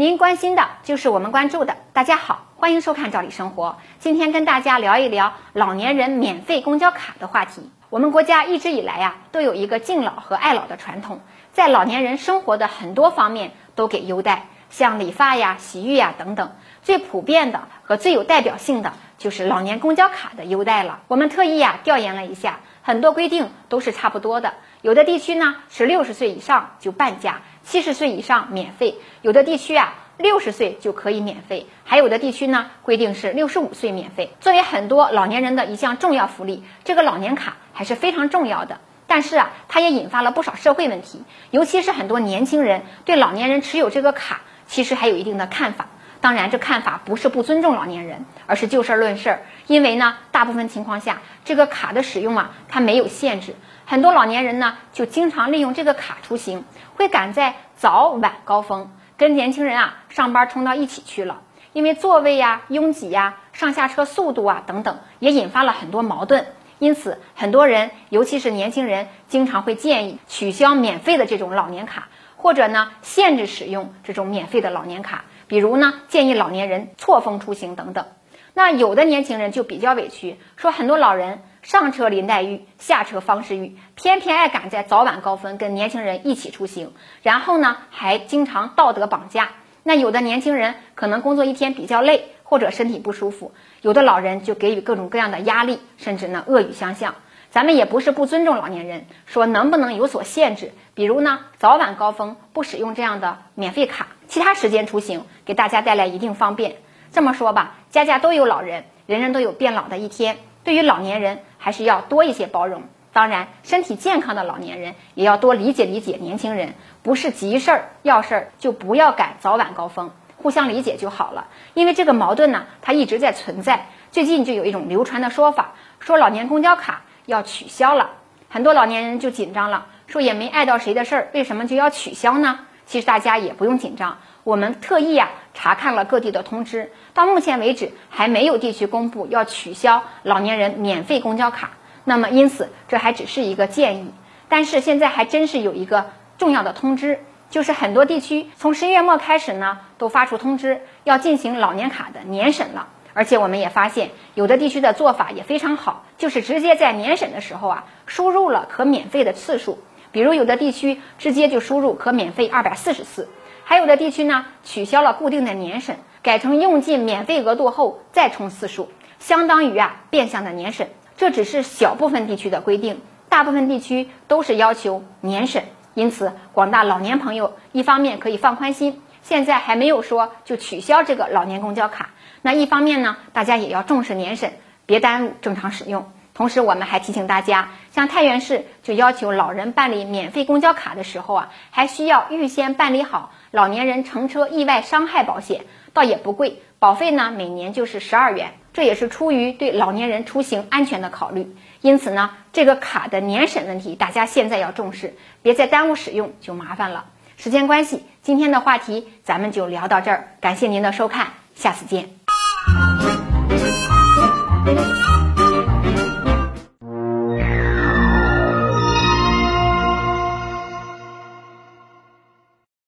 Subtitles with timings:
[0.00, 1.76] 您关心的就是我们关注的。
[1.92, 3.68] 大家好，欢迎收看《赵理生活》。
[3.98, 7.70] 今天跟大家聊一聊老年人免费公交卡的话题。
[7.90, 11.20] 我们国家一直以来呀，都有一个敬老和爱老的传统，
[11.52, 16.52] 在老年人生活的很多方面都给优待，像理发呀、洗浴呀等等。
[16.80, 21.00] 最普遍的和最有代表性的就是老年公交卡的优待了。
[21.08, 24.54] 我们特意呀调研了一下，很多规定都是差不多的。
[24.80, 34.30] 有的地区呢是六十岁以上就半价，七十岁以上免费；有的地区啊六十岁就可以免费，还有的地区呢规定是六十五岁免费。
[34.40, 38.80] 作为很多老年人的一项重要福利，这个老年卡还是非常重要的。
[39.06, 45.88] 但是啊，它也引发了不少社会问题，尤其是很多年轻人对老年人持有这个卡其实还有一定的看法。
[46.20, 49.38] 当然，这看法不是不尊重老年人，而是就事论事。
[49.66, 53.54] 因为呢，大部分情况下，这个卡的使用啊，它没有限制。
[53.86, 61.40] 很多老年人呢，就经常利用这个卡出行，会赶在早晚高峰跟年轻人啊上班冲到一起去了。
[61.72, 66.46] 因为座位呀、拥挤呀、上下车速度啊等等，也引发了很多矛盾。
[66.78, 75.24] 因此，很多人，尤其是年轻人，经常会建议取消免费的这种老年卡，或者呢，限制使用这种免费的老年卡。
[75.50, 78.06] 比如呢，建议老年人错峰出行等等。
[78.54, 86.92] 那有的年轻人就比较委屈，说很多老人上车林黛玉，下车方世玉，偏偏爱赶在早晚高峰跟年轻人一起出行，
[87.24, 89.48] 然后呢还经常道德绑架。
[89.82, 93.50] 那有的年轻人可能工作一天比较累，或者身体不舒服，
[93.82, 97.16] 有的老人就给予各种各样的压力，甚至呢恶语相向。
[97.50, 100.70] 咱们也不是不尊重老年人，说能不能有所限制？
[100.94, 106.76] 比如呢，早晚高峰不使用这样的免费卡，其他时间出行给大家带来一定方便。
[107.10, 110.38] 这么说吧，家家都有老人，人人都有变老的一天。
[110.62, 112.84] 对于老年人，还是要多一些包容。
[113.12, 121.48] 当然，身体健康的老年人也要多理解理解年轻人，不是急事儿要事儿就不要赶早晚高峰，互相理解就好了。
[121.74, 123.88] 因为这个矛盾呢，它一直在存在。
[124.12, 127.02] 最近就有一种流传的说法，说老年公交卡。
[127.26, 128.10] 要取消了，
[128.48, 132.60] 很多老年人就紧张了，说也没碍到谁的事儿，为什么就要取消呢？
[132.90, 141.70] 其实大家也不用紧张，我们特意呀查看了各地的通知，到目前为止还没有地区公布要取消老年人免费公交卡。
[142.02, 144.12] 那么因此这还只是一个建议，
[144.48, 152.88] 但是现在还真是有一个重要的通知，就是很多地区从十一月末开始呢，都发出通知要进行老年卡的年审了。
[153.14, 159.78] 而且我们也发现，有的地区的做法也非常好，就是直接在年审的时候啊，输入了可免费的次数。
[160.12, 163.28] 比如有的地区直接就输入可免费二百四十次，
[163.64, 170.88] 还有的地区呢取消了固定的年审，改成用尽免费额度后再充次数，相当于啊变相的年审。
[171.16, 175.64] 这只是小部分地区的规定，大部分地区都是要求年审。
[175.94, 182.10] 因此，广大老年朋友一方面可以放宽心，现在还没有说就取消这个老年公交卡。
[182.42, 184.52] 那一方面呢，大家也要重视年审，
[184.86, 186.10] 别耽误正常使用。
[186.32, 187.68] 同时，我们还提醒大家，
[188.00, 198.54] 像太原市就要求老人办理免费公交卡的时候啊，还需要预先办理好老年人乘车意外伤害保险，倒也不贵，保费呢每年就是十二元。
[198.72, 201.54] 这也是出于对老年人出行安全的考虑。
[201.82, 207.04] 因此呢，这个卡的年审问题，大家现在要重视，别再耽误使用就麻烦了。
[207.36, 212.08] 时间关系，今天的话题咱们就聊到这儿，感谢您的收看，下次见。